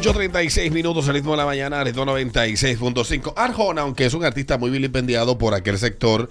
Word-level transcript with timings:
8.36 0.00 0.70
minutos, 0.70 1.06
el 1.08 1.14
ritmo 1.14 1.32
de 1.32 1.36
la 1.38 1.44
mañana, 1.46 1.84
ritmo 1.84 2.06
96.5. 2.06 3.34
Arjona, 3.36 3.82
aunque 3.82 4.06
es 4.06 4.14
un 4.14 4.24
artista 4.24 4.56
muy 4.56 4.70
vilipendiado 4.70 5.36
por 5.36 5.52
aquel 5.54 5.78
sector 5.78 6.28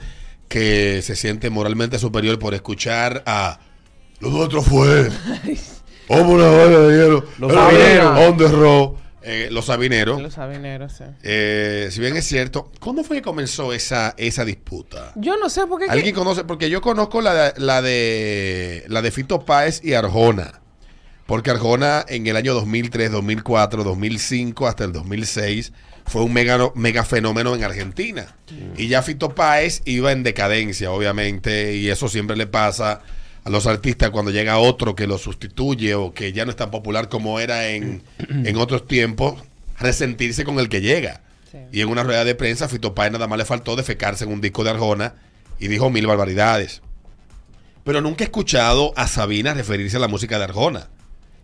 que 0.47 1.01
se 1.03 1.15
siente 1.15 1.49
moralmente 1.51 1.99
superior 1.99 2.39
por 2.39 2.53
escuchar 2.55 3.21
a... 3.25 3.59
Lo 4.19 4.29
nuestro 4.31 4.61
fue... 4.63 5.09
Como 6.07 6.31
una 6.33 6.47
de 6.47 6.97
hielo. 6.97 7.23
Los 7.37 7.53
sabineros. 7.53 8.19
on 8.27 8.37
the 8.37 8.47
road. 8.47 8.89
Eh, 9.21 9.49
los 9.51 9.65
sabineros. 9.65 10.19
Los 10.19 10.33
sabineros, 10.33 10.93
sí. 10.93 11.03
Eh, 11.21 11.89
si 11.91 11.99
bien 11.99 12.17
es 12.17 12.25
cierto, 12.25 12.71
¿cuándo 12.79 13.03
fue 13.03 13.17
que 13.17 13.21
comenzó 13.21 13.73
esa, 13.73 14.15
esa 14.17 14.43
disputa? 14.43 15.11
Yo 15.15 15.37
no 15.37 15.49
sé 15.51 15.67
por 15.67 15.79
qué. 15.79 15.85
¿Alguien 15.87 16.15
conoce? 16.15 16.45
Porque 16.45 16.71
yo 16.71 16.81
conozco 16.81 17.21
la, 17.21 17.51
de- 17.51 17.53
la 17.61 17.83
de 17.83 18.85
la 18.87 19.03
de 19.03 19.11
Fito 19.11 19.45
Páez 19.45 19.81
y 19.83 19.93
Arjona. 19.93 20.61
Porque 21.29 21.51
Arjona 21.51 22.03
en 22.09 22.25
el 22.25 22.35
año 22.35 22.55
2003, 22.55 23.11
2004, 23.11 23.83
2005 23.83 24.67
hasta 24.67 24.83
el 24.83 24.91
2006 24.93 25.73
fue 26.07 26.23
un 26.23 26.33
mega, 26.33 26.57
mega 26.73 27.05
fenómeno 27.05 27.53
en 27.53 27.63
Argentina. 27.63 28.35
Y 28.75 28.87
ya 28.87 29.03
Fito 29.03 29.35
Páez 29.35 29.83
iba 29.85 30.11
en 30.11 30.23
decadencia, 30.23 30.89
obviamente, 30.89 31.75
y 31.75 31.87
eso 31.89 32.09
siempre 32.09 32.35
le 32.35 32.47
pasa 32.47 33.03
a 33.43 33.49
los 33.51 33.67
artistas 33.67 34.09
cuando 34.09 34.31
llega 34.31 34.57
otro 34.57 34.95
que 34.95 35.05
lo 35.05 35.19
sustituye 35.19 35.93
o 35.93 36.15
que 36.15 36.33
ya 36.33 36.45
no 36.45 36.49
es 36.49 36.57
tan 36.57 36.71
popular 36.71 37.09
como 37.09 37.39
era 37.39 37.67
en, 37.67 38.01
en 38.27 38.57
otros 38.57 38.87
tiempos, 38.87 39.35
resentirse 39.77 40.43
con 40.43 40.57
el 40.57 40.67
que 40.67 40.81
llega. 40.81 41.21
Sí. 41.51 41.59
Y 41.73 41.81
en 41.81 41.89
una 41.89 42.01
rueda 42.01 42.25
de 42.25 42.33
prensa, 42.33 42.67
Fito 42.67 42.95
Páez 42.95 43.11
nada 43.11 43.27
más 43.27 43.37
le 43.37 43.45
faltó 43.45 43.75
defecarse 43.75 44.23
en 44.23 44.31
un 44.31 44.41
disco 44.41 44.63
de 44.63 44.71
Arjona 44.71 45.13
y 45.59 45.67
dijo 45.67 45.91
mil 45.91 46.07
barbaridades. 46.07 46.81
Pero 47.83 48.01
nunca 48.01 48.23
he 48.23 48.25
escuchado 48.25 48.93
a 48.95 49.07
Sabina 49.07 49.53
referirse 49.53 49.97
a 49.97 49.99
la 49.99 50.07
música 50.07 50.39
de 50.39 50.45
Arjona. 50.45 50.89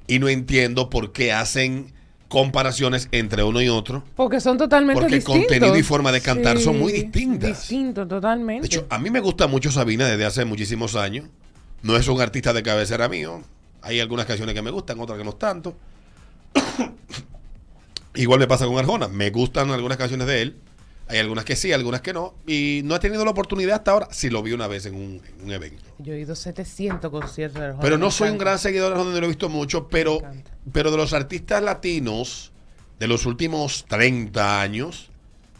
Y 0.07 0.19
no 0.19 0.27
entiendo 0.27 0.89
por 0.89 1.11
qué 1.11 1.33
hacen 1.33 1.93
comparaciones 2.27 3.07
entre 3.11 3.43
uno 3.43 3.61
y 3.61 3.69
otro. 3.69 4.03
Porque 4.15 4.39
son 4.39 4.57
totalmente 4.57 4.99
Porque 4.99 5.15
distintos. 5.15 5.47
contenido 5.47 5.77
y 5.77 5.83
forma 5.83 6.11
de 6.11 6.21
cantar 6.21 6.59
son 6.59 6.79
muy 6.79 6.91
distintas. 6.91 7.49
Distintos, 7.49 8.07
totalmente. 8.07 8.67
De 8.67 8.67
hecho, 8.67 8.85
a 8.89 8.97
mí 8.99 9.09
me 9.09 9.19
gusta 9.19 9.47
mucho 9.47 9.71
Sabina 9.71 10.07
desde 10.07 10.25
hace 10.25 10.45
muchísimos 10.45 10.95
años. 10.95 11.27
No 11.81 11.95
es 11.95 12.07
un 12.07 12.19
artista 12.21 12.51
de 12.53 12.63
cabecera 12.63 13.07
mío. 13.07 13.41
Hay 13.81 13.99
algunas 13.99 14.25
canciones 14.25 14.55
que 14.55 14.61
me 14.61 14.71
gustan, 14.71 14.99
otras 14.99 15.17
que 15.17 15.23
no 15.23 15.33
tanto. 15.33 15.77
Igual 18.15 18.39
me 18.39 18.47
pasa 18.47 18.65
con 18.65 18.77
Arjona. 18.77 19.07
Me 19.07 19.29
gustan 19.29 19.69
algunas 19.71 19.97
canciones 19.97 20.27
de 20.27 20.41
él. 20.41 20.55
Hay 21.07 21.19
algunas 21.19 21.45
que 21.45 21.55
sí, 21.55 21.71
algunas 21.71 22.01
que 22.01 22.13
no. 22.13 22.33
Y 22.47 22.81
no 22.83 22.95
he 22.95 22.99
tenido 22.99 23.23
la 23.25 23.31
oportunidad 23.31 23.75
hasta 23.75 23.91
ahora. 23.91 24.07
Si 24.11 24.29
lo 24.29 24.41
vi 24.41 24.53
una 24.53 24.67
vez 24.67 24.85
en 24.85 24.95
un, 24.95 25.21
en 25.27 25.45
un 25.45 25.51
evento. 25.51 25.83
Yo 25.99 26.13
he 26.13 26.19
ido 26.19 26.33
a 26.33 26.35
700 26.35 27.11
conciertos 27.11 27.59
de 27.59 27.67
Arjona. 27.67 27.81
Pero 27.81 27.97
no 27.97 28.09
soy 28.09 28.29
un 28.29 28.37
gran 28.37 28.57
seguidor 28.57 28.97
de 28.97 29.03
no 29.03 29.11
lo 29.11 29.25
he 29.25 29.27
visto 29.27 29.49
mucho. 29.49 29.87
Pero, 29.87 30.19
pero 30.71 30.89
de 30.91 30.97
los 30.97 31.13
artistas 31.13 31.61
latinos 31.61 32.51
de 32.99 33.07
los 33.07 33.25
últimos 33.25 33.85
30 33.87 34.61
años, 34.61 35.11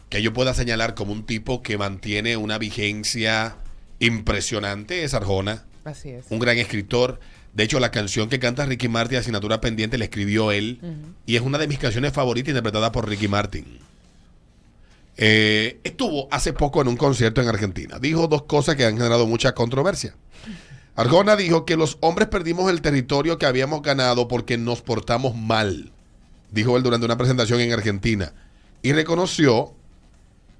que 0.08 0.22
yo 0.22 0.32
pueda 0.32 0.54
señalar 0.54 0.94
como 0.94 1.12
un 1.12 1.24
tipo 1.24 1.62
que 1.62 1.78
mantiene 1.78 2.36
una 2.36 2.58
vigencia 2.58 3.56
impresionante, 3.98 5.04
es 5.04 5.14
Arjona 5.14 5.64
Así 5.84 6.10
es. 6.10 6.26
un 6.30 6.38
gran 6.38 6.58
escritor. 6.58 7.20
De 7.54 7.64
hecho, 7.64 7.80
la 7.80 7.90
canción 7.90 8.28
que 8.28 8.38
canta 8.38 8.66
Ricky 8.66 8.88
Martin, 8.88 9.18
Asignatura 9.18 9.60
Pendiente, 9.60 9.96
la 9.96 10.04
escribió 10.04 10.52
él. 10.52 10.80
Y 11.24 11.36
es 11.36 11.42
una 11.42 11.56
de 11.56 11.68
mis 11.68 11.78
canciones 11.78 12.12
favoritas 12.12 12.50
interpretada 12.50 12.92
por 12.92 13.08
Ricky 13.08 13.28
Martin. 13.28 13.78
Eh, 15.16 15.80
estuvo 15.84 16.28
hace 16.30 16.52
poco 16.52 16.82
en 16.82 16.88
un 16.88 16.96
concierto 16.96 17.40
en 17.40 17.48
Argentina. 17.48 17.98
Dijo 17.98 18.28
dos 18.28 18.42
cosas 18.42 18.76
que 18.76 18.84
han 18.84 18.96
generado 18.96 19.26
mucha 19.26 19.54
controversia. 19.54 20.14
Arjona 20.94 21.36
dijo 21.36 21.64
que 21.66 21.76
los 21.76 21.98
hombres 22.00 22.28
perdimos 22.28 22.70
el 22.70 22.80
territorio 22.80 23.38
que 23.38 23.46
habíamos 23.46 23.82
ganado 23.82 24.28
porque 24.28 24.56
nos 24.56 24.82
portamos 24.82 25.34
mal. 25.36 25.92
Dijo 26.50 26.76
él 26.76 26.82
durante 26.82 27.04
una 27.04 27.18
presentación 27.18 27.60
en 27.60 27.72
Argentina. 27.72 28.32
Y 28.82 28.92
reconoció 28.92 29.74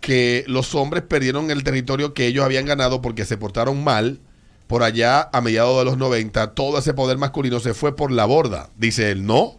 que 0.01 0.45
los 0.47 0.75
hombres 0.75 1.03
perdieron 1.03 1.51
el 1.51 1.65
territorio 1.65 2.13
que 2.13 2.27
ellos 2.27 2.45
habían 2.45 2.67
ganado 2.67 3.01
porque 3.01 3.25
se 3.25 3.39
portaron 3.39 3.83
mal. 3.83 4.21
Por 4.67 4.83
allá, 4.83 5.31
a 5.33 5.41
mediados 5.41 5.79
de 5.79 5.85
los 5.85 5.97
90, 5.97 6.55
todo 6.55 6.79
ese 6.79 6.93
poder 6.93 7.19
masculino 7.19 7.61
se 7.61 7.73
fue 7.73 7.95
por 7.95 8.11
la 8.11 8.25
borda. 8.25 8.69
Dice 8.77 9.13
él, 9.13 9.25
no, 9.25 9.55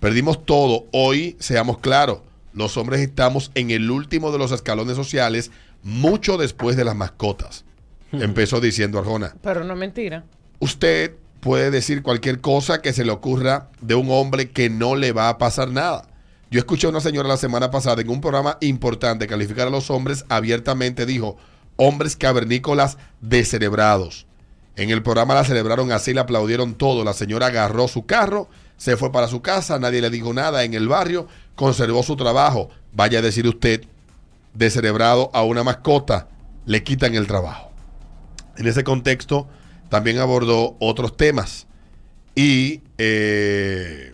perdimos 0.00 0.44
todo. 0.44 0.84
Hoy, 0.92 1.36
seamos 1.40 1.78
claros, 1.78 2.18
los 2.54 2.76
hombres 2.76 3.00
estamos 3.00 3.50
en 3.54 3.70
el 3.70 3.90
último 3.90 4.32
de 4.32 4.38
los 4.38 4.52
escalones 4.52 4.96
sociales, 4.96 5.50
mucho 5.82 6.38
después 6.38 6.76
de 6.76 6.84
las 6.84 6.96
mascotas. 6.96 7.64
Empezó 8.12 8.60
diciendo 8.60 8.98
Arjona. 8.98 9.34
Pero 9.42 9.64
no 9.64 9.74
es 9.74 9.78
mentira. 9.78 10.24
Usted 10.60 11.14
puede 11.40 11.70
decir 11.70 12.02
cualquier 12.02 12.40
cosa 12.40 12.80
que 12.80 12.92
se 12.92 13.04
le 13.04 13.10
ocurra 13.10 13.68
de 13.80 13.94
un 13.94 14.08
hombre 14.10 14.50
que 14.50 14.70
no 14.70 14.96
le 14.96 15.12
va 15.12 15.28
a 15.28 15.36
pasar 15.36 15.68
nada. 15.70 16.08
Yo 16.50 16.58
escuché 16.58 16.86
a 16.86 16.90
una 16.90 17.00
señora 17.00 17.28
la 17.28 17.36
semana 17.36 17.70
pasada 17.70 18.00
en 18.00 18.08
un 18.08 18.20
programa 18.20 18.58
importante 18.60 19.26
calificar 19.26 19.66
a 19.66 19.70
los 19.70 19.90
hombres 19.90 20.24
abiertamente, 20.28 21.04
dijo, 21.04 21.36
hombres 21.76 22.16
cavernícolas 22.16 22.96
descerebrados. 23.20 24.26
En 24.76 24.90
el 24.90 25.02
programa 25.02 25.34
la 25.34 25.44
celebraron 25.44 25.92
así, 25.92 26.14
le 26.14 26.20
aplaudieron 26.20 26.74
todo. 26.74 27.04
La 27.04 27.12
señora 27.12 27.46
agarró 27.46 27.88
su 27.88 28.06
carro, 28.06 28.48
se 28.76 28.96
fue 28.96 29.12
para 29.12 29.28
su 29.28 29.42
casa, 29.42 29.78
nadie 29.78 30.00
le 30.00 30.10
dijo 30.10 30.32
nada 30.32 30.64
en 30.64 30.74
el 30.74 30.88
barrio, 30.88 31.28
conservó 31.54 32.02
su 32.02 32.16
trabajo. 32.16 32.70
Vaya 32.92 33.18
a 33.18 33.22
decir 33.22 33.46
usted, 33.46 33.84
descerebrado 34.54 35.30
a 35.34 35.42
una 35.42 35.64
mascota, 35.64 36.28
le 36.66 36.82
quitan 36.82 37.14
el 37.14 37.26
trabajo. 37.26 37.70
En 38.56 38.66
ese 38.66 38.84
contexto 38.84 39.48
también 39.88 40.18
abordó 40.18 40.76
otros 40.80 41.16
temas. 41.16 41.66
Y 42.36 42.80
eh, 42.98 44.12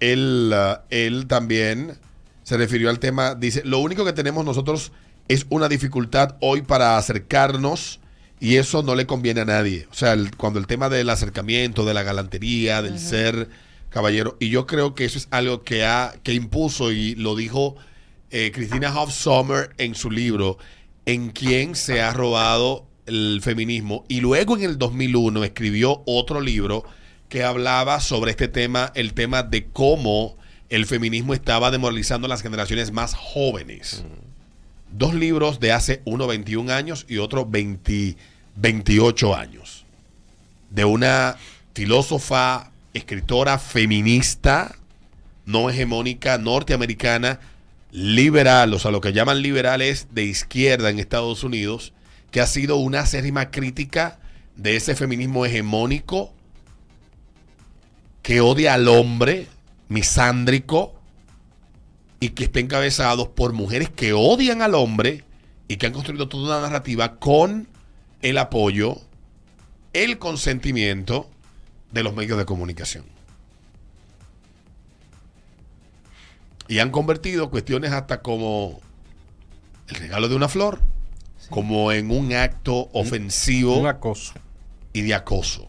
él, 0.00 0.52
ah, 0.54 0.82
él 0.90 1.26
también 1.26 1.98
se 2.42 2.56
refirió 2.56 2.90
al 2.90 2.98
tema, 2.98 3.34
dice, 3.34 3.62
lo 3.64 3.78
único 3.78 4.04
que 4.04 4.12
tenemos 4.12 4.44
nosotros 4.44 4.92
es 5.28 5.46
una 5.50 5.68
dificultad 5.68 6.36
hoy 6.40 6.62
para 6.62 6.96
acercarnos 6.96 7.98
y 8.38 8.56
eso 8.56 8.82
no 8.82 8.94
le 8.94 9.06
conviene 9.06 9.40
a 9.40 9.44
nadie. 9.46 9.88
O 9.90 9.94
sea, 9.94 10.12
el- 10.12 10.36
cuando 10.36 10.58
el 10.58 10.66
tema 10.66 10.88
del 10.88 11.10
acercamiento, 11.10 11.84
de 11.84 11.94
la 11.94 12.02
galantería, 12.04 12.82
del 12.82 12.98
ser 13.00 13.48
caballero, 13.96 14.36
y 14.38 14.50
yo 14.50 14.66
creo 14.66 14.94
que 14.94 15.06
eso 15.06 15.16
es 15.16 15.26
algo 15.30 15.62
que, 15.62 15.82
ha, 15.82 16.16
que 16.22 16.34
impuso 16.34 16.92
y 16.92 17.14
lo 17.14 17.34
dijo 17.34 17.76
eh, 18.30 18.52
Cristina 18.52 18.94
Hoff 18.94 19.10
Sommer 19.10 19.70
en 19.78 19.94
su 19.94 20.10
libro, 20.10 20.58
en 21.06 21.30
quien 21.30 21.74
se 21.74 22.02
ha 22.02 22.12
robado 22.12 22.84
el 23.06 23.40
feminismo. 23.42 24.04
Y 24.06 24.20
luego 24.20 24.54
en 24.58 24.64
el 24.64 24.76
2001 24.76 25.44
escribió 25.44 26.02
otro 26.04 26.42
libro 26.42 26.84
que 27.30 27.42
hablaba 27.42 28.00
sobre 28.00 28.32
este 28.32 28.48
tema, 28.48 28.92
el 28.94 29.14
tema 29.14 29.42
de 29.42 29.64
cómo 29.64 30.36
el 30.68 30.84
feminismo 30.84 31.32
estaba 31.32 31.70
demoralizando 31.70 32.26
a 32.26 32.28
las 32.28 32.42
generaciones 32.42 32.92
más 32.92 33.14
jóvenes. 33.14 34.04
Dos 34.92 35.14
libros 35.14 35.58
de 35.58 35.72
hace 35.72 36.02
uno 36.04 36.26
21 36.26 36.70
años 36.70 37.06
y 37.08 37.16
otro 37.16 37.46
20 37.46 38.14
28 38.56 39.34
años. 39.34 39.86
De 40.68 40.84
una 40.84 41.38
filósofa, 41.72 42.72
escritora 42.96 43.58
feminista, 43.58 44.76
no 45.44 45.70
hegemónica, 45.70 46.38
norteamericana, 46.38 47.40
liberal, 47.92 48.74
o 48.74 48.78
sea, 48.78 48.90
lo 48.90 49.00
que 49.00 49.12
llaman 49.12 49.42
liberales 49.42 50.08
de 50.12 50.24
izquierda 50.24 50.90
en 50.90 50.98
Estados 50.98 51.44
Unidos, 51.44 51.92
que 52.30 52.40
ha 52.40 52.46
sido 52.46 52.76
una 52.76 53.00
acérrima 53.00 53.50
crítica 53.50 54.18
de 54.56 54.76
ese 54.76 54.94
feminismo 54.94 55.46
hegemónico 55.46 56.32
que 58.22 58.40
odia 58.40 58.74
al 58.74 58.88
hombre, 58.88 59.46
misándrico, 59.88 60.94
y 62.18 62.30
que 62.30 62.44
está 62.44 62.60
encabezado 62.60 63.34
por 63.34 63.52
mujeres 63.52 63.90
que 63.90 64.12
odian 64.12 64.62
al 64.62 64.74
hombre 64.74 65.24
y 65.68 65.76
que 65.76 65.86
han 65.86 65.92
construido 65.92 66.28
toda 66.28 66.58
una 66.58 66.66
narrativa 66.66 67.16
con 67.16 67.68
el 68.22 68.38
apoyo, 68.38 69.00
el 69.92 70.18
consentimiento 70.18 71.30
de 71.96 72.04
los 72.04 72.14
medios 72.14 72.38
de 72.38 72.44
comunicación. 72.44 73.04
Y 76.68 76.78
han 76.80 76.90
convertido 76.90 77.50
cuestiones 77.50 77.92
hasta 77.92 78.22
como 78.22 78.80
el 79.88 79.96
regalo 79.96 80.28
de 80.28 80.34
una 80.34 80.48
flor, 80.48 80.80
como 81.50 81.92
en 81.92 82.10
un 82.10 82.32
acto 82.32 82.88
ofensivo 82.92 83.78
Un 83.78 83.86
acoso. 83.86 84.34
y 84.92 85.02
de 85.02 85.14
acoso. 85.14 85.66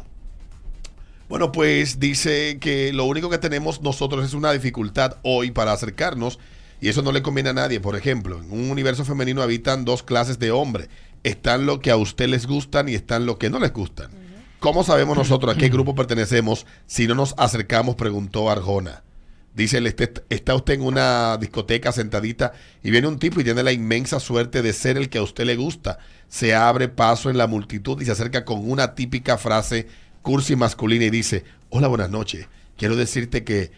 Bueno, 1.29 1.51
pues 1.51 1.99
dice 1.99 2.57
que 2.59 2.93
lo 2.93 3.05
único 3.05 3.29
que 3.29 3.37
tenemos 3.37 3.81
nosotros 3.81 4.25
es 4.25 4.33
una 4.33 4.51
dificultad 4.51 5.17
hoy 5.23 5.51
para 5.51 5.73
acercarnos 5.73 6.39
y 6.79 6.87
eso 6.89 7.01
no 7.01 7.11
le 7.11 7.21
conviene 7.21 7.49
a 7.49 7.53
nadie. 7.53 7.79
Por 7.79 7.95
ejemplo, 7.95 8.39
en 8.39 8.51
un 8.51 8.71
universo 8.71 9.03
femenino 9.05 9.41
habitan 9.41 9.85
dos 9.85 10.03
clases 10.03 10.39
de 10.39 10.51
hombres. 10.51 10.89
Están 11.23 11.65
lo 11.65 11.79
que 11.79 11.91
a 11.91 11.97
usted 11.97 12.27
les 12.27 12.47
gustan 12.47 12.87
y 12.89 12.95
están 12.95 13.25
lo 13.25 13.37
que 13.37 13.49
no 13.49 13.59
les 13.59 13.73
gustan. 13.73 14.09
¿Cómo 14.59 14.83
sabemos 14.83 15.17
nosotros 15.17 15.55
a 15.55 15.57
qué 15.57 15.69
grupo 15.69 15.93
pertenecemos 15.95 16.65
si 16.87 17.07
no 17.07 17.15
nos 17.15 17.35
acercamos? 17.37 17.95
Preguntó 17.95 18.49
Arjona. 18.49 19.03
Dice, 19.55 19.77
él, 19.77 19.87
"Este- 19.87 20.13
está 20.29 20.55
usted 20.55 20.75
en 20.75 20.81
una 20.83 21.37
discoteca 21.37 21.91
sentadita 21.91 22.53
y 22.83 22.91
viene 22.91 23.07
un 23.07 23.19
tipo 23.19 23.39
y 23.39 23.43
tiene 23.43 23.63
la 23.63 23.71
inmensa 23.71 24.19
suerte 24.19 24.61
de 24.61 24.73
ser 24.73 24.97
el 24.97 25.09
que 25.09 25.17
a 25.19 25.23
usted 25.23 25.45
le 25.45 25.55
gusta. 25.55 25.99
Se 26.27 26.53
abre 26.55 26.89
paso 26.89 27.29
en 27.29 27.37
la 27.37 27.47
multitud 27.47 28.01
y 28.01 28.05
se 28.05 28.11
acerca 28.11 28.45
con 28.45 28.69
una 28.69 28.93
típica 28.95 29.37
frase 29.37 29.87
cursi 30.21 30.55
masculina 30.55 31.05
y 31.05 31.09
dice, 31.09 31.43
hola, 31.69 31.87
buenas 31.87 32.09
noches. 32.09 32.47
Quiero 32.77 32.95
decirte 32.95 33.43
que 33.43 33.71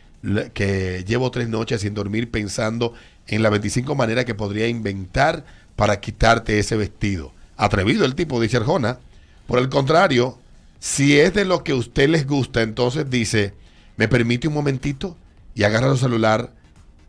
que 0.54 1.06
llevo 1.08 1.32
tres 1.32 1.48
noches 1.48 1.80
sin 1.80 1.94
dormir 1.94 2.30
pensando 2.30 2.94
en 3.28 3.42
las 3.42 3.52
25 3.52 3.96
maneras 3.96 4.26
que 4.26 4.36
podría 4.36 4.68
inventar 4.68 5.46
para 5.78 6.02
quitarte 6.02 6.60
ese 6.60 6.76
vestido. 6.76 7.32
Atrevido 7.56 8.04
el 8.04 8.16
tipo, 8.16 8.42
dice 8.42 8.58
Arjona. 8.58 9.00
Por 9.48 9.60
el 9.60 9.70
contrario, 9.70 10.38
si 10.80 11.20
es 11.20 11.34
de 11.34 11.46
lo 11.46 11.64
que 11.64 11.74
a 11.74 11.76
usted 11.76 12.10
les 12.10 12.26
gusta, 12.26 12.62
entonces 12.62 13.10
dice, 13.10 13.54
¿me 13.98 14.08
permite 14.08 14.48
un 14.48 14.54
momentito? 14.54 15.18
Y 15.54 15.64
agarra 15.64 15.90
su 15.92 15.98
celular 15.98 16.54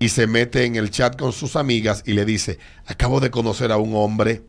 y 0.01 0.09
se 0.09 0.27
mete 0.27 0.65
en 0.65 0.77
el 0.77 0.91
chat 0.91 1.17
con 1.17 1.33
sus 1.33 1.57
amigas 1.57 2.03
y 2.07 2.15
le 2.15 2.25
dice, 2.25 2.59
acabo 2.87 3.21
de 3.21 3.31
conocer 3.31 3.71
a 3.71 3.77
un 3.77 3.95
hombre, 3.95 4.43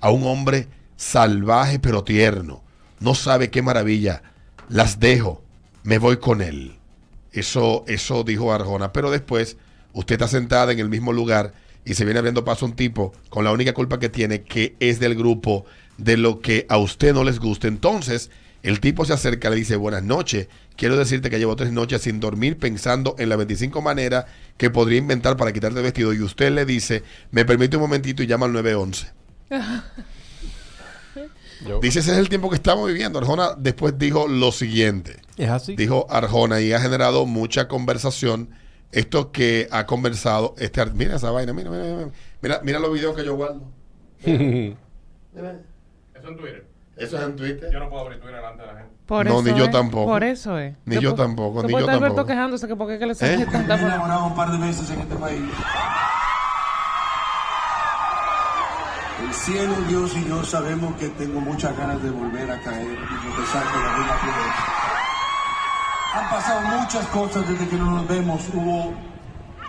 a 0.00 0.10
un 0.10 0.24
hombre 0.26 0.68
salvaje 0.96 1.78
pero 1.78 2.04
tierno. 2.04 2.62
No 3.00 3.14
sabe 3.14 3.50
qué 3.50 3.62
maravilla. 3.62 4.22
Las 4.68 4.98
dejo, 4.98 5.42
me 5.84 5.98
voy 5.98 6.16
con 6.16 6.42
él. 6.42 6.76
Eso, 7.32 7.84
eso 7.86 8.24
dijo 8.24 8.52
Arjona. 8.52 8.92
Pero 8.92 9.10
después, 9.10 9.56
usted 9.92 10.14
está 10.14 10.26
sentada 10.26 10.72
en 10.72 10.80
el 10.80 10.88
mismo 10.88 11.12
lugar 11.12 11.54
y 11.84 11.94
se 11.94 12.04
viene 12.04 12.18
abriendo 12.18 12.44
paso 12.44 12.66
un 12.66 12.74
tipo 12.74 13.12
con 13.30 13.44
la 13.44 13.52
única 13.52 13.72
culpa 13.72 14.00
que 14.00 14.08
tiene, 14.08 14.42
que 14.42 14.74
es 14.80 14.98
del 14.98 15.14
grupo 15.14 15.64
de 15.98 16.16
lo 16.16 16.40
que 16.40 16.64
a 16.70 16.78
usted 16.78 17.12
no 17.12 17.22
les 17.24 17.38
gusta. 17.38 17.68
Entonces, 17.68 18.30
el 18.62 18.80
tipo 18.80 19.04
se 19.04 19.12
acerca, 19.12 19.50
le 19.50 19.56
dice, 19.56 19.76
buenas 19.76 20.02
noches. 20.02 20.48
Quiero 20.76 20.96
decirte 20.96 21.28
que 21.30 21.38
llevo 21.38 21.54
tres 21.56 21.72
noches 21.72 22.02
sin 22.02 22.20
dormir 22.20 22.56
pensando 22.58 23.14
en 23.18 23.28
las 23.28 23.38
25 23.38 23.82
maneras 23.82 24.24
que 24.56 24.70
podría 24.70 24.98
inventar 24.98 25.36
para 25.36 25.52
quitarte 25.52 25.78
el 25.78 25.84
vestido. 25.84 26.12
Y 26.14 26.22
usted 26.22 26.50
le 26.52 26.64
dice, 26.64 27.02
me 27.30 27.44
permite 27.44 27.76
un 27.76 27.82
momentito 27.82 28.22
y 28.22 28.26
llama 28.26 28.46
al 28.46 28.52
911. 28.52 29.06
Yo- 31.66 31.80
Dice, 31.80 31.98
ese 31.98 32.12
es 32.12 32.18
el 32.18 32.28
tiempo 32.28 32.48
que 32.50 32.54
estamos 32.56 32.86
viviendo. 32.86 33.18
Arjona 33.18 33.54
después 33.58 33.98
dijo 33.98 34.28
lo 34.28 34.52
siguiente. 34.52 35.16
Es 35.36 35.48
así. 35.50 35.74
Dijo 35.74 36.06
Arjona 36.08 36.60
y 36.60 36.72
ha 36.72 36.80
generado 36.80 37.26
mucha 37.26 37.66
conversación. 37.66 38.50
Esto 38.92 39.32
que 39.32 39.68
ha 39.70 39.84
conversado 39.84 40.54
este 40.58 40.84
Mira 40.86 41.16
esa 41.16 41.30
vaina, 41.32 41.52
mira, 41.52 41.70
mira, 41.70 41.82
mira. 41.84 42.10
Mira, 42.40 42.60
mira 42.62 42.78
los 42.78 42.92
videos 42.92 43.16
que 43.16 43.24
yo 43.24 43.34
guardo. 43.34 43.62
Eso 46.18 46.28
en 46.28 46.36
Twitter. 46.36 46.66
Eso 46.96 47.16
es 47.16 47.22
en 47.22 47.36
Twitter. 47.36 47.70
Yo 47.72 47.78
no 47.78 47.88
puedo 47.88 48.02
abrir 48.02 48.18
Twitter 48.20 48.36
delante 48.36 48.62
de 48.62 48.66
la 48.72 48.78
gente. 48.78 48.94
Por 49.06 49.24
No, 49.26 49.40
eso 49.40 49.42
ni 49.52 49.58
yo 49.58 49.70
tampoco. 49.70 50.06
Por 50.10 50.24
eso 50.24 50.58
es. 50.58 50.76
Ni 50.84 50.98
yo 51.00 51.14
tampoco, 51.14 51.62
ni 51.62 51.72
yo 51.72 51.78
está 51.78 51.92
Alberto 51.92 52.16
tampoco. 52.16 52.26
quejándose 52.28 52.66
que 52.68 52.76
por 52.76 52.88
qué 52.88 52.98
que 52.98 53.06
le 53.06 53.14
sale 53.14 53.34
¿Eh? 53.42 53.46
tanta 53.50 53.76
Me 53.76 53.82
he 53.82 53.86
enamorado 53.86 54.26
un 54.26 54.34
par 54.34 54.50
de 54.50 54.58
veces 54.58 54.90
en 54.90 55.00
este 55.00 55.14
país. 55.16 55.40
El 59.24 59.34
cielo, 59.34 59.74
Dios 59.88 60.16
y 60.16 60.28
yo 60.28 60.44
sabemos 60.44 60.94
que 60.96 61.08
tengo 61.10 61.40
muchas 61.40 61.76
ganas 61.76 62.02
de 62.02 62.10
volver 62.10 62.50
a 62.50 62.60
caer 62.60 62.86
y 62.86 63.26
empezar 63.26 63.64
con 63.72 63.82
la 63.82 63.96
misma 63.98 64.20
piedra. 64.20 64.54
Han 66.14 66.30
pasado 66.30 66.60
muchas 66.80 67.06
cosas 67.08 67.48
desde 67.48 67.68
que 67.68 67.76
no 67.76 67.90
nos 67.90 68.08
vemos. 68.08 68.42
Hubo, 68.54 68.94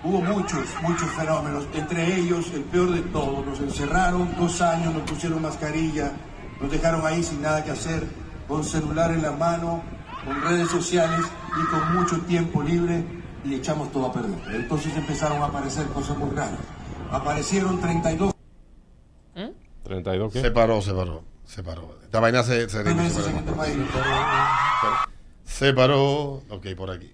hubo 0.03 0.21
muchos, 0.21 0.65
muchos 0.81 1.09
fenómenos. 1.11 1.67
Entre 1.73 2.15
ellos, 2.17 2.51
el 2.53 2.61
peor 2.63 2.91
de 2.91 3.01
todo, 3.01 3.43
nos 3.45 3.59
encerraron 3.59 4.29
dos 4.37 4.61
años, 4.61 4.93
nos 4.93 5.03
pusieron 5.03 5.41
mascarilla, 5.41 6.11
nos 6.61 6.71
dejaron 6.71 7.05
ahí 7.05 7.23
sin 7.23 7.41
nada 7.41 7.63
que 7.63 7.71
hacer, 7.71 8.03
con 8.47 8.63
celular 8.63 9.11
en 9.11 9.21
la 9.21 9.31
mano, 9.31 9.81
con 10.25 10.41
redes 10.41 10.69
sociales 10.69 11.21
y 11.61 11.65
con 11.71 11.95
mucho 11.95 12.19
tiempo 12.21 12.61
libre 12.61 13.03
y 13.43 13.55
echamos 13.55 13.91
todo 13.91 14.07
a 14.07 14.13
perder. 14.13 14.39
Entonces 14.55 14.95
empezaron 14.95 15.41
a 15.41 15.45
aparecer 15.45 15.85
cosas 15.87 16.17
muy 16.17 16.29
raras. 16.35 16.59
Aparecieron 17.11 17.79
32 17.79 18.33
32 19.83 20.33
Se 20.33 20.41
qué? 20.43 20.51
paró, 20.51 20.81
se 20.81 20.93
paró. 20.93 21.23
Se 21.45 21.63
paró. 21.63 21.97
Esta 22.03 22.19
vaina 22.19 22.43
se, 22.43 22.69
se, 22.69 22.83
se 22.83 22.83
paró. 22.83 23.63
Se 25.45 25.73
paró. 25.73 26.33
Ok, 26.49 26.67
por 26.77 26.91
aquí. 26.91 27.11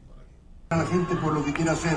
A 0.69 0.77
la 0.77 0.86
gente 0.86 1.15
por 1.15 1.33
lo 1.33 1.45
que 1.45 1.53
quiere 1.53 1.71
hacer. 1.71 1.95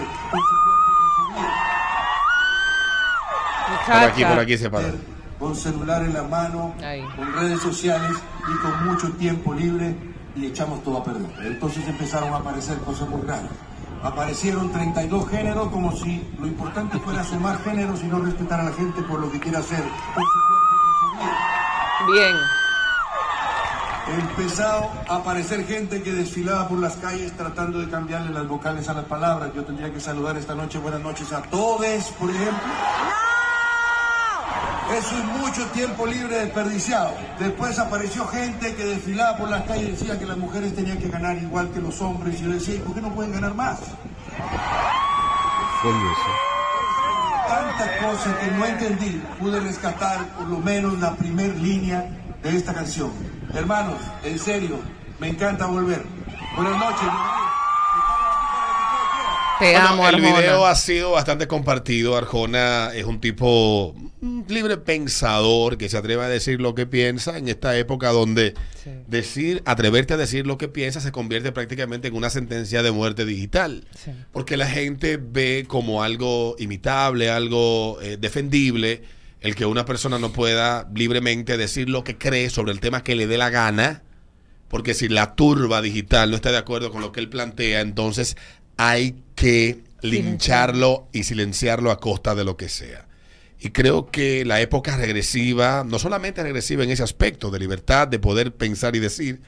Por 3.86 3.96
aquí, 3.96 4.24
por 4.24 4.38
aquí 4.38 4.56
se 4.56 4.70
paró. 4.70 4.88
Con 5.38 5.54
celular 5.54 6.02
en 6.02 6.14
la 6.14 6.22
mano, 6.24 6.74
Ahí. 6.82 7.02
con 7.16 7.32
redes 7.32 7.60
sociales 7.60 8.12
y 8.48 8.58
con 8.62 8.86
mucho 8.86 9.10
tiempo 9.12 9.54
libre 9.54 9.96
y 10.34 10.46
echamos 10.46 10.82
todo 10.82 10.98
a 10.98 11.04
perder. 11.04 11.30
Entonces 11.46 11.86
empezaron 11.86 12.32
a 12.34 12.38
aparecer 12.38 12.78
cosas 12.78 13.08
muy 13.08 13.22
raras. 13.22 13.50
Aparecieron 14.02 14.70
32 14.70 15.28
géneros 15.28 15.68
como 15.70 15.90
si 15.96 16.22
lo 16.38 16.46
importante 16.46 16.98
fuera 17.00 17.24
sumar 17.24 17.58
géneros 17.64 18.00
y 18.02 18.06
no 18.06 18.20
respetar 18.20 18.60
a 18.60 18.64
la 18.64 18.72
gente 18.72 19.02
por 19.02 19.18
lo 19.20 19.30
que 19.30 19.40
quiere 19.40 19.58
hacer. 19.58 19.82
Bien. 22.12 22.36
Empezado 24.20 24.88
a 25.08 25.16
aparecer 25.16 25.66
gente 25.66 26.02
que 26.02 26.12
desfilaba 26.12 26.68
por 26.68 26.78
las 26.78 26.96
calles 26.96 27.36
tratando 27.36 27.78
de 27.80 27.90
cambiarle 27.90 28.30
las 28.32 28.46
vocales 28.48 28.88
a 28.88 28.94
las 28.94 29.04
palabras. 29.04 29.50
Yo 29.54 29.64
tendría 29.64 29.92
que 29.92 30.00
saludar 30.00 30.36
esta 30.36 30.54
noche 30.54 30.78
buenas 30.78 31.00
noches 31.00 31.30
a 31.32 31.42
todos, 31.42 32.04
por 32.18 32.30
ejemplo. 32.30 32.68
Eso 34.96 35.16
es 35.18 35.24
mucho 35.24 35.66
tiempo 35.66 36.06
libre 36.06 36.36
desperdiciado. 36.36 37.12
Después 37.38 37.78
apareció 37.78 38.26
gente 38.26 38.74
que 38.74 38.84
desfilaba 38.84 39.36
por 39.36 39.50
las 39.50 39.64
calles 39.64 39.88
y 39.88 39.90
decía 39.92 40.18
que 40.18 40.24
las 40.24 40.38
mujeres 40.38 40.74
tenían 40.74 40.98
que 40.98 41.08
ganar 41.08 41.36
igual 41.36 41.70
que 41.70 41.80
los 41.80 42.00
hombres. 42.00 42.40
Y 42.40 42.44
yo 42.44 42.50
decía, 42.50 42.76
¿y 42.76 42.78
por 42.78 42.94
qué 42.94 43.02
no 43.02 43.14
pueden 43.14 43.32
ganar 43.32 43.54
más? 43.54 43.78
Coño, 45.82 46.12
eso. 46.12 46.48
Tantas 47.48 47.90
cosas 48.02 48.36
que 48.38 48.50
no 48.52 48.64
entendí, 48.64 49.22
pude 49.38 49.60
rescatar 49.60 50.26
por 50.36 50.46
lo 50.48 50.58
menos 50.58 50.98
la 50.98 51.14
primer 51.14 51.54
línea 51.56 52.08
de 52.42 52.56
esta 52.56 52.72
canción. 52.72 53.12
Hermanos, 53.54 54.00
en 54.24 54.38
serio, 54.38 54.78
me 55.18 55.28
encanta 55.28 55.66
volver. 55.66 56.04
Buenas 56.56 56.78
noches. 56.78 57.37
Bueno, 59.60 60.08
el 60.08 60.14
Arjona. 60.14 60.38
video 60.40 60.66
ha 60.66 60.74
sido 60.74 61.10
bastante 61.12 61.46
compartido. 61.48 62.16
Arjona 62.16 62.90
es 62.94 63.04
un 63.04 63.20
tipo 63.20 63.94
libre 64.48 64.76
pensador 64.76 65.78
que 65.78 65.88
se 65.88 65.96
atreve 65.96 66.24
a 66.24 66.28
decir 66.28 66.60
lo 66.60 66.74
que 66.74 66.86
piensa 66.86 67.38
en 67.38 67.48
esta 67.48 67.76
época 67.76 68.10
donde 68.10 68.54
Sí. 68.82 68.90
decir, 69.06 69.62
atreverte 69.66 70.14
a 70.14 70.16
decir 70.16 70.46
lo 70.46 70.58
que 70.58 70.68
piensa 70.68 71.00
se 71.00 71.12
convierte 71.12 71.52
prácticamente 71.52 72.08
en 72.08 72.14
una 72.16 72.30
sentencia 72.30 72.82
de 72.82 72.90
muerte 72.90 73.24
digital. 73.24 73.84
Sí. 74.02 74.10
Porque 74.32 74.56
la 74.56 74.66
gente 74.68 75.18
ve 75.20 75.64
como 75.66 76.02
algo 76.02 76.54
imitable, 76.58 77.30
algo 77.30 77.98
eh, 78.00 78.16
defendible, 78.20 79.02
el 79.40 79.54
que 79.54 79.66
una 79.66 79.84
persona 79.84 80.18
no 80.18 80.32
pueda 80.32 80.88
libremente 80.94 81.56
decir 81.56 81.88
lo 81.88 82.04
que 82.04 82.16
cree 82.18 82.50
sobre 82.50 82.72
el 82.72 82.80
tema 82.80 83.02
que 83.04 83.14
le 83.14 83.26
dé 83.26 83.38
la 83.38 83.50
gana. 83.50 84.02
Porque 84.68 84.92
si 84.92 85.08
la 85.08 85.34
turba 85.34 85.80
digital 85.80 86.28
no 86.30 86.36
está 86.36 86.52
de 86.52 86.58
acuerdo 86.58 86.90
con 86.90 87.00
lo 87.00 87.10
que 87.10 87.20
él 87.20 87.30
plantea, 87.30 87.80
entonces 87.80 88.36
hay 88.78 89.22
que 89.34 89.82
lincharlo 90.00 91.08
y 91.12 91.24
silenciarlo 91.24 91.90
a 91.90 92.00
costa 92.00 92.34
de 92.34 92.44
lo 92.44 92.56
que 92.56 92.70
sea. 92.70 93.06
Y 93.60 93.70
creo 93.70 94.06
que 94.06 94.44
la 94.44 94.60
época 94.60 94.96
regresiva, 94.96 95.84
no 95.84 95.98
solamente 95.98 96.42
regresiva 96.42 96.84
en 96.84 96.90
ese 96.90 97.02
aspecto 97.02 97.50
de 97.50 97.58
libertad, 97.58 98.08
de 98.08 98.20
poder 98.20 98.54
pensar 98.54 98.94
y 98.94 99.00
decir, 99.00 99.42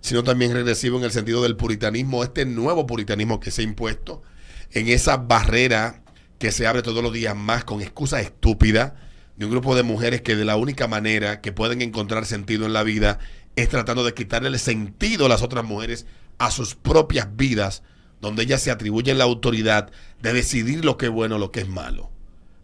sino 0.00 0.22
también 0.22 0.52
regresivo 0.52 0.98
en 0.98 1.04
el 1.04 1.10
sentido 1.10 1.42
del 1.42 1.56
puritanismo, 1.56 2.22
este 2.22 2.46
nuevo 2.46 2.86
puritanismo 2.86 3.40
que 3.40 3.50
se 3.50 3.62
ha 3.62 3.64
impuesto, 3.64 4.22
en 4.70 4.88
esa 4.88 5.16
barrera 5.16 6.02
que 6.38 6.52
se 6.52 6.66
abre 6.66 6.82
todos 6.82 7.02
los 7.02 7.12
días 7.12 7.34
más 7.34 7.64
con 7.64 7.82
excusas 7.82 8.22
estúpidas 8.22 8.92
de 9.36 9.46
un 9.46 9.50
grupo 9.50 9.74
de 9.74 9.82
mujeres 9.82 10.22
que 10.22 10.36
de 10.36 10.44
la 10.44 10.56
única 10.56 10.86
manera 10.86 11.40
que 11.40 11.52
pueden 11.52 11.82
encontrar 11.82 12.24
sentido 12.24 12.66
en 12.66 12.72
la 12.72 12.84
vida 12.84 13.18
es 13.56 13.68
tratando 13.68 14.04
de 14.04 14.14
quitarle 14.14 14.48
el 14.48 14.58
sentido 14.58 15.26
a 15.26 15.28
las 15.28 15.42
otras 15.42 15.64
mujeres 15.64 16.06
a 16.38 16.50
sus 16.50 16.74
propias 16.74 17.36
vidas, 17.36 17.82
donde 18.20 18.42
ellas 18.42 18.62
se 18.62 18.70
atribuyen 18.70 19.18
la 19.18 19.24
autoridad 19.24 19.90
de 20.22 20.32
decidir 20.32 20.84
lo 20.84 20.96
que 20.96 21.06
es 21.06 21.12
bueno 21.12 21.38
lo 21.38 21.50
que 21.52 21.60
es 21.60 21.68
malo. 21.68 22.10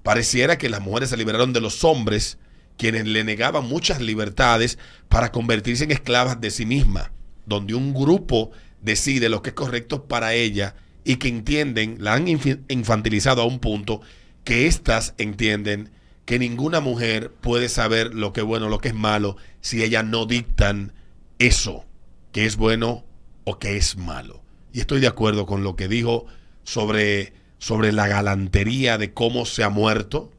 Pareciera 0.03 0.59
que 0.59 0.69
las 0.69 0.81
mujeres 0.81 1.11
se 1.11 1.17
liberaron 1.17 1.53
de 1.53 1.61
los 1.61 1.85
hombres, 1.85 2.39
quienes 2.77 3.07
le 3.07 3.25
negaban 3.25 3.67
muchas 3.67 4.01
libertades 4.01 4.79
para 5.09 5.31
convertirse 5.31 5.85
en 5.85 5.93
esclavas 5.93 6.41
de 6.41 6.51
sí 6.51 6.67
mismas, 6.67 7.11
donde 7.47 7.75
un 7.75 7.95
grupo 7.95 8.51
decide 8.81 9.29
lo 9.29 9.43
que 9.43 9.51
es 9.51 9.55
correcto 9.55 10.07
para 10.07 10.35
ella 10.35 10.75
y 11.05 11.17
que 11.17 11.29
entienden, 11.29 11.97
la 12.01 12.15
han 12.15 12.27
infantilizado 12.29 13.43
a 13.43 13.47
un 13.47 13.59
punto 13.59 14.01
que 14.45 14.67
éstas 14.67 15.15
entienden 15.19 15.91
que 16.25 16.39
ninguna 16.39 16.81
mujer 16.81 17.31
puede 17.41 17.69
saber 17.69 18.15
lo 18.15 18.33
que 18.33 18.41
es 18.41 18.47
bueno 18.47 18.69
lo 18.69 18.79
que 18.79 18.89
es 18.89 18.95
malo 18.95 19.37
si 19.61 19.83
ellas 19.83 20.05
no 20.05 20.27
dictan 20.27 20.93
eso, 21.39 21.85
que 22.33 22.47
es 22.47 22.57
bueno 22.57 23.05
o 23.45 23.59
que 23.59 23.77
es 23.77 23.97
malo. 23.97 24.42
Y 24.73 24.81
estoy 24.81 25.01
de 25.01 25.07
acuerdo 25.07 25.47
con 25.47 25.63
lo 25.63 25.77
que 25.77 25.89
dijo 25.89 26.27
sobre, 26.63 27.33
sobre 27.59 27.93
la 27.93 28.09
galantería 28.09 28.99
de 28.99 29.13
cómo 29.13 29.45
se 29.45 29.65
ha 29.65 29.69
muerto, 29.69 30.33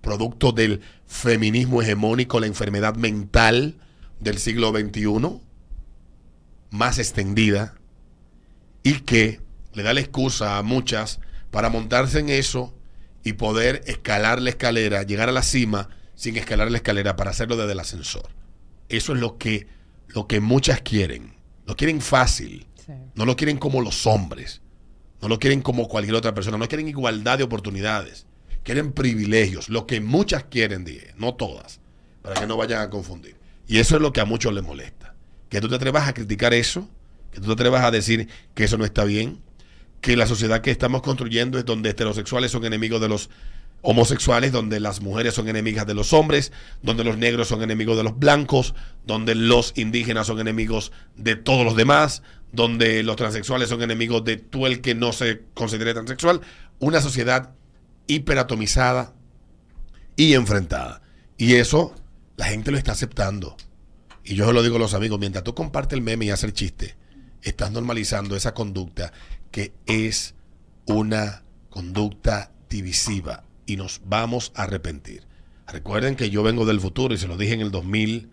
producto 0.00 0.52
del 0.52 0.80
feminismo 1.06 1.82
hegemónico, 1.82 2.40
la 2.40 2.46
enfermedad 2.46 2.94
mental 2.96 3.76
del 4.20 4.38
siglo 4.38 4.70
XXI, 4.70 5.40
más 6.70 6.98
extendida, 6.98 7.74
y 8.82 9.00
que 9.00 9.40
le 9.72 9.82
da 9.82 9.94
la 9.94 10.00
excusa 10.00 10.58
a 10.58 10.62
muchas 10.62 11.20
para 11.50 11.70
montarse 11.70 12.20
en 12.20 12.28
eso 12.28 12.74
y 13.22 13.34
poder 13.34 13.82
escalar 13.86 14.40
la 14.40 14.50
escalera, 14.50 15.02
llegar 15.02 15.28
a 15.28 15.32
la 15.32 15.42
cima 15.42 15.88
sin 16.14 16.36
escalar 16.36 16.70
la 16.70 16.78
escalera 16.78 17.16
para 17.16 17.30
hacerlo 17.30 17.56
desde 17.56 17.72
el 17.72 17.80
ascensor. 17.80 18.28
Eso 18.88 19.14
es 19.14 19.20
lo 19.20 19.38
que, 19.38 19.66
lo 20.08 20.26
que 20.26 20.40
muchas 20.40 20.80
quieren. 20.82 21.34
Lo 21.66 21.76
quieren 21.76 22.00
fácil. 22.00 22.66
No 23.14 23.24
lo 23.24 23.36
quieren 23.36 23.58
como 23.58 23.80
los 23.80 24.06
hombres. 24.06 24.60
No 25.20 25.28
lo 25.28 25.38
quieren 25.38 25.62
como 25.62 25.88
cualquier 25.88 26.16
otra 26.16 26.34
persona. 26.34 26.58
No 26.58 26.68
quieren 26.68 26.88
igualdad 26.88 27.38
de 27.38 27.44
oportunidades. 27.44 28.26
Quieren 28.62 28.92
privilegios. 28.92 29.68
Lo 29.68 29.86
que 29.86 30.00
muchas 30.00 30.44
quieren, 30.44 30.84
dije. 30.84 31.14
No 31.16 31.34
todas. 31.34 31.80
Para 32.22 32.40
que 32.40 32.46
no 32.46 32.56
vayan 32.56 32.82
a 32.82 32.90
confundir. 32.90 33.36
Y 33.66 33.78
eso 33.78 33.96
es 33.96 34.02
lo 34.02 34.12
que 34.12 34.20
a 34.20 34.24
muchos 34.24 34.52
les 34.52 34.62
molesta. 34.62 35.14
Que 35.48 35.60
tú 35.60 35.68
te 35.68 35.76
atrevas 35.76 36.08
a 36.08 36.14
criticar 36.14 36.52
eso. 36.52 36.88
Que 37.30 37.40
tú 37.40 37.46
te 37.46 37.52
atrevas 37.52 37.84
a 37.84 37.90
decir 37.90 38.28
que 38.54 38.64
eso 38.64 38.76
no 38.76 38.84
está 38.84 39.04
bien. 39.04 39.40
Que 40.00 40.16
la 40.16 40.26
sociedad 40.26 40.60
que 40.60 40.70
estamos 40.70 41.02
construyendo 41.02 41.58
es 41.58 41.64
donde 41.64 41.90
heterosexuales 41.90 42.50
son 42.50 42.64
enemigos 42.64 43.00
de 43.00 43.08
los 43.08 43.30
homosexuales, 43.84 44.50
donde 44.50 44.80
las 44.80 45.02
mujeres 45.02 45.34
son 45.34 45.46
enemigas 45.46 45.86
de 45.86 45.92
los 45.92 46.14
hombres, 46.14 46.52
donde 46.82 47.04
los 47.04 47.18
negros 47.18 47.48
son 47.48 47.62
enemigos 47.62 47.98
de 47.98 48.02
los 48.02 48.18
blancos, 48.18 48.74
donde 49.06 49.34
los 49.34 49.74
indígenas 49.76 50.26
son 50.26 50.40
enemigos 50.40 50.90
de 51.16 51.36
todos 51.36 51.66
los 51.66 51.76
demás, 51.76 52.22
donde 52.50 53.02
los 53.02 53.16
transexuales 53.16 53.68
son 53.68 53.82
enemigos 53.82 54.24
de 54.24 54.38
tú 54.38 54.66
el 54.66 54.80
que 54.80 54.94
no 54.94 55.12
se 55.12 55.42
considere 55.52 55.92
transexual. 55.92 56.40
Una 56.78 57.02
sociedad 57.02 57.50
hiperatomizada 58.06 59.12
y 60.16 60.32
enfrentada. 60.32 61.02
Y 61.36 61.56
eso 61.56 61.94
la 62.36 62.46
gente 62.46 62.70
lo 62.70 62.78
está 62.78 62.92
aceptando. 62.92 63.54
Y 64.24 64.34
yo 64.34 64.46
se 64.46 64.54
lo 64.54 64.62
digo 64.62 64.76
a 64.76 64.80
los 64.80 64.94
amigos, 64.94 65.20
mientras 65.20 65.44
tú 65.44 65.54
compartes 65.54 65.98
el 65.98 66.02
meme 66.02 66.24
y 66.24 66.30
haces 66.30 66.44
el 66.44 66.52
chiste, 66.54 66.96
estás 67.42 67.70
normalizando 67.70 68.34
esa 68.34 68.54
conducta 68.54 69.12
que 69.50 69.74
es 69.84 70.34
una 70.86 71.42
conducta 71.68 72.50
divisiva 72.70 73.44
y 73.66 73.76
nos 73.76 74.00
vamos 74.04 74.52
a 74.54 74.64
arrepentir. 74.64 75.22
Recuerden 75.66 76.16
que 76.16 76.30
yo 76.30 76.42
vengo 76.42 76.66
del 76.66 76.80
futuro 76.80 77.14
y 77.14 77.18
se 77.18 77.26
lo 77.28 77.36
dije 77.36 77.54
en 77.54 77.60
el 77.60 77.70
2000, 77.70 78.28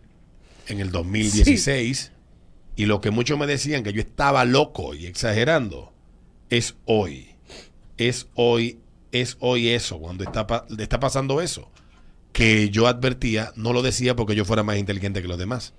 en 0.68 0.80
el 0.80 0.92
2016, 0.92 2.12
y 2.76 2.86
lo 2.86 3.02
que 3.02 3.12
muchos 3.12 3.38
me 3.40 3.48
decían 3.48 3.84
que 3.84 3.94
yo 3.94 4.02
estaba 4.02 4.46
loco 4.46 4.94
y 4.94 5.06
exagerando, 5.06 5.94
es 6.50 6.76
hoy. 6.86 7.30
Es 7.98 8.28
hoy, 8.36 8.80
es 9.12 9.38
hoy 9.40 9.70
eso, 9.70 10.00
cuando 10.00 10.24
está, 10.24 10.48
pa- 10.48 10.66
está 10.78 11.00
pasando 11.00 11.42
eso. 11.42 11.70
Que 12.34 12.70
yo 12.70 12.88
advertía, 12.88 13.52
no 13.56 13.74
lo 13.74 13.82
decía 13.82 14.16
porque 14.16 14.36
yo 14.36 14.46
fuera 14.46 14.64
más 14.64 14.78
inteligente 14.78 15.22
que 15.22 15.28
los 15.28 15.38
demás. 15.38 15.74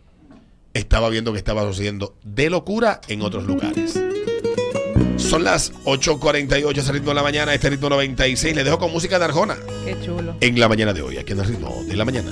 Estaba 0.75 1.09
viendo 1.11 1.32
que 1.32 1.38
estaba 1.38 1.62
sucediendo 1.66 2.16
de 2.25 2.49
locura 2.50 3.00
en 3.09 3.23
otros 3.23 3.44
lugares. 3.44 4.01
Son 5.32 5.44
las 5.44 5.72
8.48, 5.84 6.76
ese 6.76 6.92
ritmo 6.92 7.08
de 7.08 7.14
la 7.14 7.22
mañana, 7.22 7.54
este 7.54 7.70
ritmo 7.70 7.88
96. 7.88 8.54
Le 8.54 8.64
dejo 8.64 8.78
con 8.78 8.92
música 8.92 9.18
de 9.18 9.24
Arjona 9.24 9.56
Qué 9.82 9.96
chulo. 10.04 10.36
en 10.38 10.60
la 10.60 10.68
mañana 10.68 10.92
de 10.92 11.00
hoy, 11.00 11.16
aquí 11.16 11.32
en 11.32 11.38
el 11.40 11.46
ritmo 11.46 11.82
de 11.86 11.96
la 11.96 12.04
mañana. 12.04 12.30